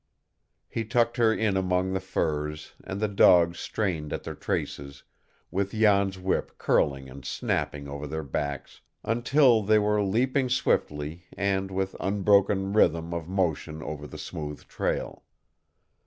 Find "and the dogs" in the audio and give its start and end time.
2.83-3.59